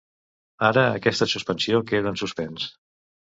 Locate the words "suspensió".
1.33-1.81